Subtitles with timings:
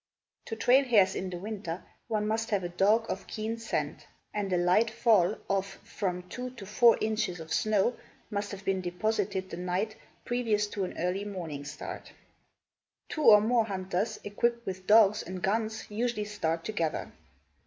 [0.45, 4.57] To trail hares in the winter one must have dogs of keen scent and a
[4.57, 7.95] light fall of from two to four inches of snow
[8.31, 9.95] must have been deposited the night
[10.25, 12.13] previous to an early morning start.
[13.09, 17.11] Two or more hunters equipped with dogs and guns usually start together.